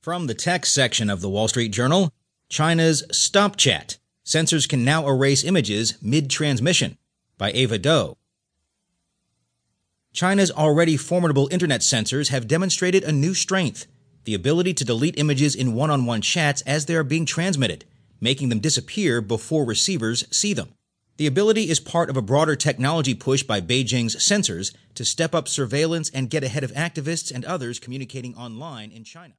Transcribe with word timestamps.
From 0.00 0.28
the 0.28 0.34
tech 0.34 0.64
section 0.64 1.10
of 1.10 1.20
the 1.20 1.28
Wall 1.28 1.48
Street 1.48 1.70
Journal, 1.70 2.12
China's 2.48 3.02
Stop 3.10 3.56
Chat. 3.56 3.98
Censors 4.22 4.68
can 4.68 4.84
now 4.84 5.08
erase 5.08 5.42
images 5.42 5.98
mid 6.00 6.30
transmission 6.30 6.98
by 7.36 7.50
Eva 7.50 7.78
Dou. 7.78 8.16
China's 10.12 10.52
already 10.52 10.96
formidable 10.96 11.48
internet 11.50 11.82
censors 11.82 12.28
have 12.28 12.46
demonstrated 12.46 13.02
a 13.02 13.10
new 13.10 13.34
strength 13.34 13.86
the 14.22 14.34
ability 14.34 14.72
to 14.74 14.84
delete 14.84 15.18
images 15.18 15.56
in 15.56 15.74
one 15.74 15.90
on 15.90 16.06
one 16.06 16.20
chats 16.20 16.60
as 16.62 16.86
they 16.86 16.94
are 16.94 17.02
being 17.02 17.26
transmitted, 17.26 17.84
making 18.20 18.50
them 18.50 18.60
disappear 18.60 19.20
before 19.20 19.64
receivers 19.64 20.24
see 20.30 20.52
them. 20.52 20.68
The 21.16 21.26
ability 21.26 21.70
is 21.70 21.80
part 21.80 22.08
of 22.08 22.16
a 22.16 22.22
broader 22.22 22.54
technology 22.54 23.14
push 23.14 23.42
by 23.42 23.60
Beijing's 23.60 24.22
censors 24.22 24.72
to 24.94 25.04
step 25.04 25.34
up 25.34 25.48
surveillance 25.48 26.08
and 26.10 26.30
get 26.30 26.44
ahead 26.44 26.62
of 26.62 26.72
activists 26.72 27.34
and 27.34 27.44
others 27.44 27.80
communicating 27.80 28.36
online 28.36 28.92
in 28.92 29.02
China. 29.02 29.34